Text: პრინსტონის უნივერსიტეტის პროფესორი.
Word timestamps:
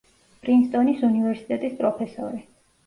პრინსტონის 0.45 1.03
უნივერსიტეტის 1.11 1.81
პროფესორი. 1.85 2.47